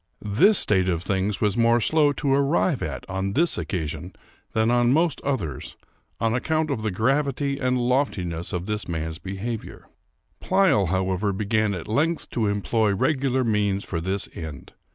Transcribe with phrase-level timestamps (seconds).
[0.33, 4.15] This state of things was more slow to arrive at on this occasion
[4.53, 5.77] than on most others,
[6.19, 9.87] on account of the gravity and loftiness of this man's behavior.
[10.41, 14.73] Pleyel, however, began at length to employ regular means for this end.